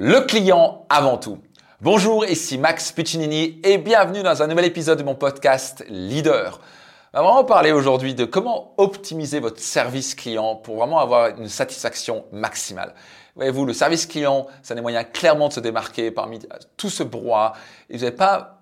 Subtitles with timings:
[0.00, 1.38] Le client avant tout.
[1.80, 6.60] Bonjour, ici Max Piccinini et bienvenue dans un nouvel épisode de mon podcast Leader.
[7.12, 11.48] On va vraiment parler aujourd'hui de comment optimiser votre service client pour vraiment avoir une
[11.48, 12.94] satisfaction maximale.
[13.34, 16.38] Voyez-vous, le service client, c'est un des moyens clairement de se démarquer parmi
[16.76, 17.54] tout ce brouhaha.
[17.90, 18.57] Et vous n'avez pas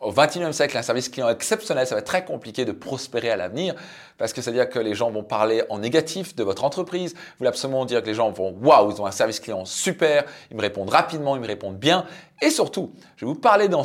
[0.00, 3.36] au XXIe siècle, un service client exceptionnel, ça va être très compliqué de prospérer à
[3.36, 3.74] l'avenir
[4.16, 7.12] parce que ça veut dire que les gens vont parler en négatif de votre entreprise.
[7.12, 10.24] Vous voulez absolument dire que les gens vont waouh, ils ont un service client super,
[10.50, 12.06] ils me répondent rapidement, ils me répondent bien.
[12.40, 13.82] Et surtout, je vais vous parler dans,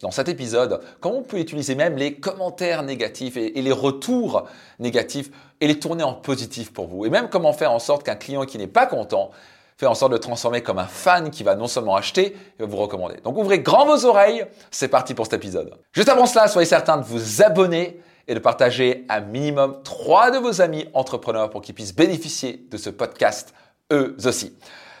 [0.00, 4.48] dans cet épisode comment on peut utiliser même les commentaires négatifs et, et les retours
[4.78, 7.04] négatifs et les tourner en positif pour vous.
[7.04, 9.32] Et même comment faire en sorte qu'un client qui n'est pas content
[9.78, 12.76] faire en sorte de transformer comme un fan qui va non seulement acheter, mais vous
[12.76, 13.18] recommander.
[13.22, 15.72] Donc ouvrez grand vos oreilles, c'est parti pour cet épisode.
[15.92, 20.38] Juste avant cela, soyez certain de vous abonner et de partager un minimum trois de
[20.38, 23.54] vos amis entrepreneurs pour qu'ils puissent bénéficier de ce podcast
[23.92, 24.52] eux aussi.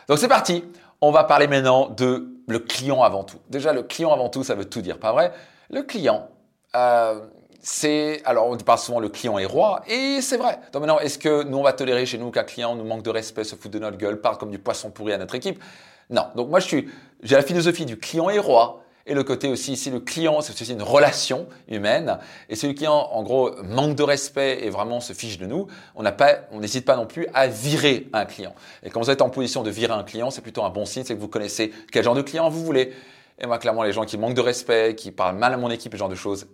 [0.08, 0.64] Donc c'est parti,
[1.00, 3.38] on va parler maintenant de le client avant tout.
[3.50, 5.32] Déjà, le client avant tout, ça veut tout dire, pas vrai?
[5.70, 6.28] Le client,
[6.74, 7.20] euh,
[7.60, 10.58] c'est alors on parle souvent le client est roi et c'est vrai.
[10.72, 13.10] Donc maintenant, est-ce que nous on va tolérer chez nous qu'un client nous manque de
[13.10, 15.62] respect, se fout de notre gueule, parle comme du poisson pourri à notre équipe?
[16.10, 16.26] Non.
[16.36, 16.88] Donc moi je suis
[17.22, 20.52] j'ai la philosophie du client est roi et le côté aussi ici le client c'est
[20.52, 25.00] aussi une relation humaine et si le client en gros manque de respect et vraiment
[25.00, 28.24] se fiche de nous, on n'a pas on n'hésite pas non plus à virer un
[28.24, 28.54] client.
[28.82, 31.04] Et quand vous êtes en position de virer un client, c'est plutôt un bon signe,
[31.04, 32.92] c'est que vous connaissez quel genre de client vous voulez.
[33.40, 35.92] Et moi, clairement, les gens qui manquent de respect, qui parlent mal à mon équipe,
[35.92, 36.46] ce genre de choses,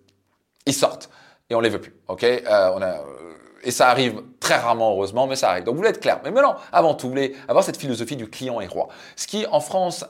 [0.66, 1.10] ils sortent
[1.50, 1.94] et on les veut plus.
[2.08, 2.24] Ok?
[2.24, 3.34] Euh, on a, euh,
[3.64, 5.64] et ça arrive très rarement, heureusement, mais ça arrive.
[5.64, 6.20] Donc vous voulez être clair.
[6.22, 8.88] Mais maintenant, avant tout, vous voulez avoir cette philosophie du client est roi.
[9.16, 10.04] Ce qui, en France,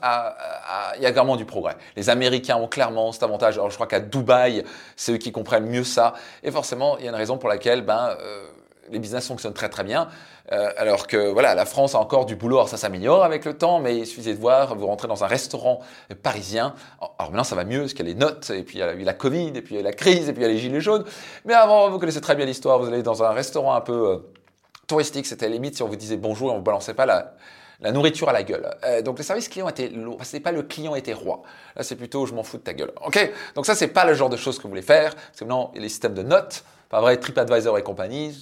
[0.97, 1.77] il y a clairement du progrès.
[1.95, 3.55] Les Américains ont clairement cet avantage.
[3.55, 4.63] Alors je crois qu'à Dubaï,
[4.95, 6.13] c'est eux qui comprennent mieux ça.
[6.43, 8.45] Et forcément, il y a une raison pour laquelle, ben, euh,
[8.89, 10.07] les business fonctionnent très très bien.
[10.51, 12.57] Euh, alors que voilà, la France a encore du boulot.
[12.57, 15.27] Alors ça s'améliore avec le temps, mais il suffisait de voir, vous rentrez dans un
[15.27, 15.79] restaurant
[16.23, 16.75] parisien.
[16.99, 18.83] Alors maintenant ça va mieux, parce qu'il y a les notes, et puis il y
[18.83, 20.53] a la Covid, et puis il y a la crise, et puis il y a
[20.53, 21.05] les gilets jaunes.
[21.45, 22.79] Mais avant, vous connaissez très bien l'histoire.
[22.79, 24.17] Vous allez dans un restaurant un peu euh,
[24.87, 27.33] touristique, c'était limite si on vous disait bonjour et on ne balançait pas la,
[27.81, 28.69] la nourriture à la gueule.
[28.83, 30.19] Euh, donc le service client était lourd.
[30.31, 31.41] n'est pas le client était roi.
[31.75, 32.91] Là, c'est plutôt je m'en fous de ta gueule.
[33.05, 33.31] Ok?
[33.55, 35.15] Donc ça, c'est pas le genre de choses que vous voulez faire.
[35.15, 36.63] Que maintenant, les systèmes de notes.
[36.95, 38.33] Pas vrai, TripAdvisor et compagnie,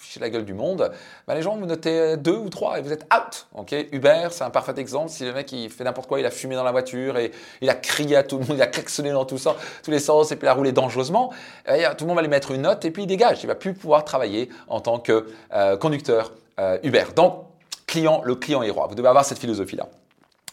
[0.00, 0.90] fichez la gueule du monde.
[1.28, 3.46] Ben, les gens vous notez deux ou trois et vous êtes out.
[3.54, 3.72] Ok?
[3.92, 5.10] Uber, c'est un parfait exemple.
[5.10, 7.30] Si le mec il fait n'importe quoi, il a fumé dans la voiture et
[7.60, 10.00] il a crié à tout le monde, il a klaxonné dans tout ça, tous les
[10.00, 11.32] sens et puis il a roulé dangereusement,
[11.68, 13.44] eh tout le monde va lui mettre une note et puis il dégage.
[13.44, 17.04] Il va plus pouvoir travailler en tant que euh, conducteur euh, Uber.
[17.14, 17.44] Donc,
[17.86, 18.88] client, le client est roi.
[18.88, 19.86] Vous devez avoir cette philosophie-là.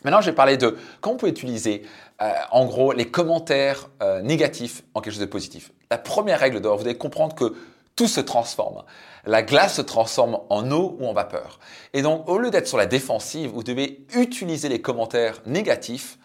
[0.03, 1.88] Maintenant, je vais parler de comment on peut utiliser,
[2.22, 3.90] euh, en gros, les commentaires
[4.22, 5.72] négatifs en quelque chose de positif.
[5.96, 7.56] La première règle d'or, vous devez comprendre que
[7.96, 8.84] tout se transforme.
[9.26, 11.58] La glace se transforme en eau ou en vapeur.
[11.94, 16.18] Et donc, au lieu d'être sur la défensive, vous devez utiliser les commentaires négatifs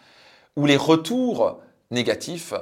[0.57, 2.53] ou les retours négatifs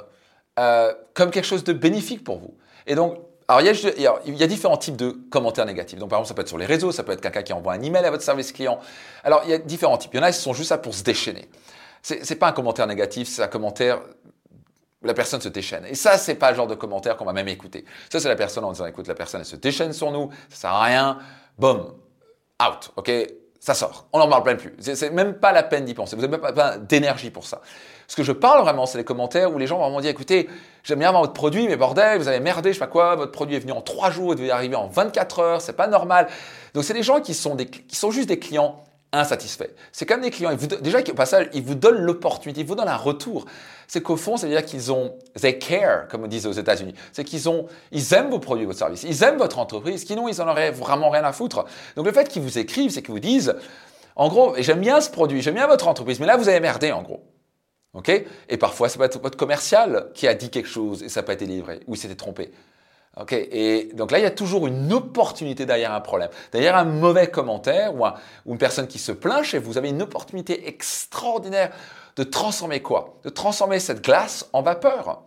[0.60, 2.54] euh, comme quelque chose de bénéfique pour vous.
[2.86, 5.98] Et donc, alors, il y, a, différents types de commentaires négatifs.
[5.98, 7.74] Donc, par exemple, ça peut être sur les réseaux, ça peut être quelqu'un qui envoie
[7.74, 8.80] un email à votre service client.
[9.24, 10.14] Alors, il y a différents types.
[10.14, 11.50] Il y en a qui sont juste là pour se déchaîner.
[12.04, 14.02] C'est, n'est pas un commentaire négatif, c'est un commentaire
[15.02, 15.86] la personne se déchaîne.
[15.86, 17.86] Et ça, c'est pas le genre de commentaire qu'on va même écouter.
[18.12, 20.62] Ça, c'est la personne en disant, écoute, la personne, elle se déchaîne sur nous, ça
[20.62, 21.20] sert à rien,
[21.58, 21.94] boum,
[22.62, 23.12] out, ok?
[23.62, 24.08] Ça sort.
[24.14, 24.74] On n'en parle même plus.
[24.80, 26.16] C'est même pas la peine d'y penser.
[26.16, 27.62] Vous n'avez même pas, d'énergie pour ça.
[28.08, 30.50] Ce que je parle vraiment, c'est les commentaires où les gens vont vraiment dire, écoutez,
[30.84, 33.34] j'aime bien avoir votre produit, mais bordel, vous avez merdé, je sais pas quoi, votre
[33.34, 36.28] produit est venu en trois jours, il devait arriver en 24 heures, c'est pas normal.
[36.74, 38.82] Donc c'est des gens qui sont, des, qui sont juste des clients
[39.12, 39.72] insatisfaits.
[39.92, 42.88] C'est comme des clients, vous, déjà au passage, ils vous donnent l'opportunité, ils vous donnent
[42.88, 43.46] un retour.
[43.88, 46.94] C'est qu'au fond, ça veut dire qu'ils ont, they care, comme on dit aux États-Unis.
[47.12, 50.42] C'est qu'ils ont, ils aiment vos produits, votre service, ils aiment votre entreprise, sinon ils
[50.42, 51.66] en auraient vraiment rien à foutre.
[51.96, 53.56] Donc le fait qu'ils vous écrivent, c'est qu'ils vous disent,
[54.16, 56.92] en gros, j'aime bien ce produit, j'aime bien votre entreprise, mais là vous avez merdé
[56.92, 57.24] en gros.
[57.94, 58.12] OK?
[58.50, 61.26] Et parfois, ça peut être votre commercial qui a dit quelque chose et ça n'a
[61.26, 62.52] pas été livré, ou il s'était trompé.
[63.18, 66.30] Ok, et donc là, il y a toujours une opportunité derrière un problème.
[66.52, 68.06] Derrière un mauvais commentaire ou,
[68.46, 71.72] une personne qui se plaint chez vous, vous avez une opportunité extraordinaire
[72.16, 73.18] de transformer quoi?
[73.24, 75.24] De transformer cette glace en vapeur.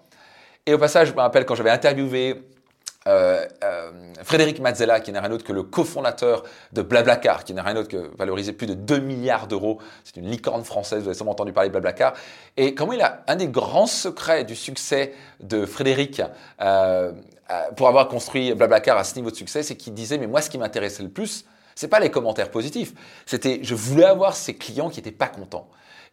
[0.64, 2.42] Et au passage, je me rappelle quand j'avais interviewé
[3.08, 3.90] euh, euh,
[4.22, 7.88] Frédéric Mazzella, qui n'est rien d'autre que le cofondateur de Blablacar, qui n'est rien d'autre
[7.88, 9.78] que valorisé plus de 2 milliards d'euros.
[10.04, 12.14] C'est une licorne française, vous avez sûrement entendu parler de Blablacar.
[12.56, 16.22] Et comment il a un des grands secrets du succès de Frédéric
[16.60, 17.12] euh,
[17.76, 20.48] pour avoir construit Blablacar à ce niveau de succès, c'est qu'il disait, mais moi ce
[20.48, 21.44] qui m'intéressait le plus,
[21.74, 22.92] c'est pas les commentaires positifs,
[23.26, 25.68] c'était je voulais avoir ces clients qui n'étaient pas contents.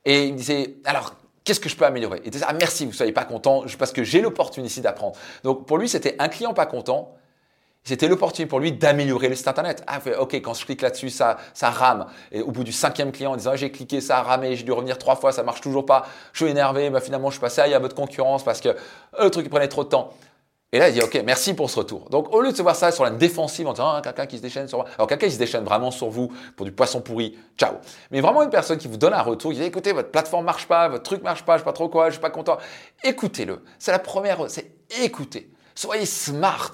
[0.05, 1.15] Et il me disait, alors
[1.49, 4.03] Qu'est-ce que je peux améliorer Et ah merci, vous ne soyez pas content parce que
[4.03, 5.15] j'ai l'opportunité d'apprendre.
[5.43, 7.15] Donc pour lui, c'était un client pas content.
[7.83, 9.83] C'était l'opportunité pour lui d'améliorer le site internet.
[9.87, 12.05] Ah, ok, quand je clique là-dessus, ça, ça rame.
[12.31, 14.71] Et au bout du cinquième client, en disant, j'ai cliqué, ça a ramé, j'ai dû
[14.71, 16.05] revenir trois fois, ça marche toujours pas.
[16.33, 19.31] Je suis énervé, bah, finalement, je suis passé à votre concurrence parce que euh, le
[19.31, 20.13] truc prenait trop de temps.
[20.71, 22.09] Et là, il dit, OK, merci pour ce retour.
[22.09, 24.37] Donc, au lieu de se voir ça sur la défensive en disant, ah, quelqu'un qui
[24.37, 24.87] se déchaîne sur moi.
[24.97, 27.73] Alors, quelqu'un qui se déchaîne vraiment sur vous pour du poisson pourri, ciao.
[28.11, 30.67] Mais vraiment une personne qui vous donne un retour, qui dit, écoutez, votre plateforme marche
[30.67, 32.57] pas, votre truc marche pas, je sais pas trop quoi, je suis pas content.
[33.03, 33.63] Écoutez-le.
[33.79, 34.71] C'est la première, c'est
[35.01, 35.49] écouter.
[35.73, 36.71] Soyez smart.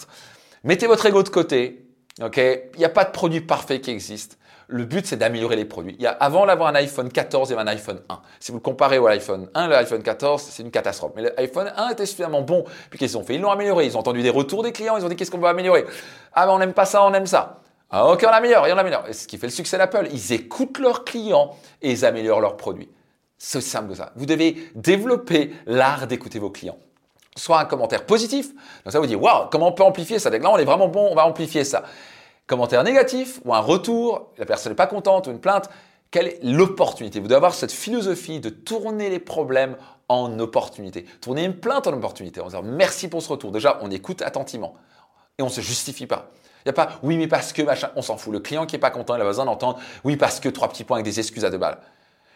[0.65, 1.86] Mettez votre ego de côté.
[2.21, 2.38] OK?
[2.38, 4.38] Il n'y a pas de produit parfait qui existe.
[4.67, 5.95] Le but, c'est d'améliorer les produits.
[6.00, 8.19] Il y a, avant d'avoir un iPhone 14, il y avait un iPhone 1.
[8.39, 11.12] Si vous le comparez au iPhone 1, l'iPhone 14, c'est une catastrophe.
[11.15, 12.63] Mais l'iPhone 1 était suffisamment bon.
[12.89, 13.35] Puis qu'est-ce qu'ils ont fait?
[13.35, 13.85] Ils l'ont amélioré.
[13.85, 14.97] Ils ont entendu des retours des clients.
[14.97, 15.85] Ils ont dit qu'est-ce qu'on va améliorer?
[16.33, 17.62] Ah, ben on n'aime pas ça, on aime ça.
[17.91, 19.07] Ah, ok, on améliore, et on améliore.
[19.07, 22.57] Et ce qui fait le succès d'Apple, ils écoutent leurs clients et ils améliorent leurs
[22.57, 22.89] produits.
[23.38, 24.12] C'est simple que ça.
[24.15, 26.77] Vous devez développer l'art d'écouter vos clients
[27.38, 28.53] soit un commentaire positif.
[28.85, 30.29] Donc ça vous dit, waouh, comment on peut amplifier ça?
[30.29, 31.83] Dès là, on est vraiment bon, on va amplifier ça
[32.47, 35.69] commentaire négatif ou un retour, la personne n'est pas contente ou une plainte,
[36.12, 37.19] quelle est l'opportunité?
[37.19, 39.75] Vous devez avoir cette philosophie de tourner les problèmes
[40.07, 41.06] en opportunité.
[41.19, 43.51] Tourner une plainte en opportunité en disant merci pour ce retour.
[43.51, 44.75] Déjà, on écoute attentivement
[45.38, 46.31] et on ne se justifie pas.
[46.59, 48.33] Il n'y a pas oui, mais parce que machin, on s'en fout.
[48.33, 50.83] Le client qui n'est pas content, il a besoin d'entendre oui, parce que trois petits
[50.83, 51.80] points avec des excuses à deux balles.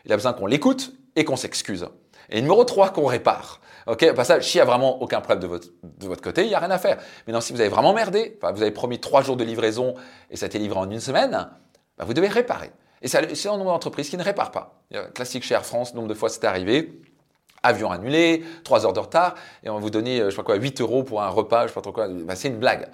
[0.06, 1.88] Il a besoin qu'on l'écoute et qu'on s'excuse.
[2.30, 3.60] Et numéro 3, qu'on répare.
[3.88, 6.54] Ok, passage, s'il n'y a vraiment aucun problème de votre, de votre côté, il n'y
[6.54, 6.98] a rien à faire.
[7.25, 9.95] Mais non, si vous avez vraiment merdé, vous avez promis trois jours de livraison
[10.30, 11.50] et ça a été livré en une semaine,
[11.98, 12.71] bah, vous devez réparer.
[13.01, 14.83] Et c'est un nombre d'entreprises qui ne réparent pas.
[15.16, 17.01] Classique chez Air France, nombre de fois c'est arrivé.
[17.63, 20.44] Avion annulé, trois heures de retard, et on va vous donner, euh, je sais pas
[20.44, 22.07] quoi, 8 euros pour un repas, je sais pas trop quoi.
[22.07, 22.88] Bah, c'est une blague.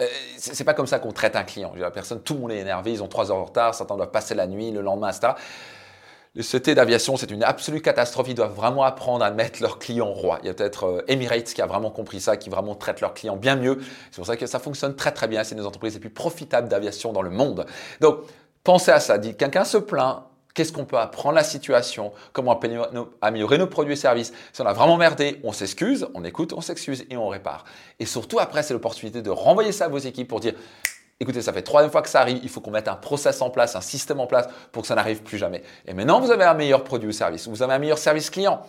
[0.00, 0.06] Euh,
[0.36, 1.72] c'est pas comme ça qu'on traite un client.
[1.76, 4.10] La personne, tout le monde est énervé, ils ont trois heures de retard, certains doivent
[4.10, 5.32] passer la nuit, le lendemain, etc.
[6.36, 8.28] Le CT d'aviation, c'est une absolue catastrophe.
[8.28, 10.38] Ils doivent vraiment apprendre à mettre leurs clients roi.
[10.42, 13.14] Il y a peut-être euh, Emirates qui a vraiment compris ça, qui vraiment traite leurs
[13.14, 13.80] clients bien mieux.
[14.12, 15.42] C'est pour ça que ça fonctionne très très bien.
[15.42, 17.66] C'est une des entreprises les plus profitables d'aviation dans le monde.
[18.00, 18.20] Donc,
[18.62, 19.18] pensez à ça.
[19.18, 20.22] Dit quelqu'un se plaint.
[20.54, 21.34] Qu'est-ce qu'on peut apprendre?
[21.34, 22.60] La situation Comment
[23.20, 24.32] améliorer nos produits et services?
[24.52, 27.64] Si on a vraiment merdé, on s'excuse, on écoute, on s'excuse et on répare.
[27.98, 30.54] Et surtout après, c'est l'opportunité de renvoyer ça à vos équipes pour dire
[31.20, 33.50] écoutez, ça fait troisième fois que ça arrive, il faut qu'on mette un process en
[33.50, 35.62] place, un système en place pour que ça n'arrive plus jamais.
[35.86, 38.62] Et maintenant, vous avez un meilleur produit ou service, vous avez un meilleur service client.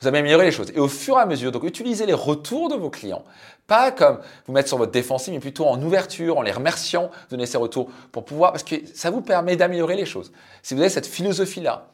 [0.00, 0.70] Vous avez amélioré les choses.
[0.74, 3.24] Et au fur et à mesure, donc utilisez les retours de vos clients.
[3.66, 7.46] Pas comme vous mettre sur votre défensive, mais plutôt en ouverture, en les remerciant, donner
[7.46, 10.32] ces retours pour pouvoir, parce que ça vous permet d'améliorer les choses.
[10.62, 11.86] Si vous avez cette philosophie-là,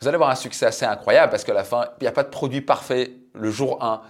[0.00, 2.24] vous allez avoir un succès assez incroyable parce qu'à la fin, il n'y a pas
[2.24, 4.02] de produit parfait le jour 1.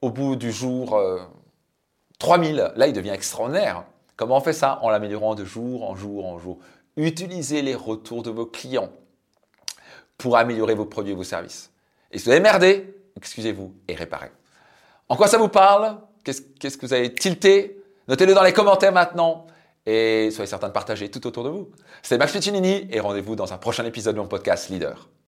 [0.00, 0.98] Au bout du jour
[2.18, 3.84] 3000, euh, là, il devient extraordinaire.
[4.18, 6.58] Comment on fait ça En l'améliorant de jour en jour en jour.
[6.96, 8.90] Utilisez les retours de vos clients
[10.18, 11.70] pour améliorer vos produits et vos services.
[12.10, 14.32] Et si vous avez merdé, excusez-vous et réparez.
[15.08, 19.46] En quoi ça vous parle Qu'est-ce que vous avez tilté Notez-le dans les commentaires maintenant
[19.86, 21.70] et soyez certain de partager tout autour de vous.
[22.02, 25.08] C'était Max Piccinini et rendez-vous dans un prochain épisode de mon podcast Leader.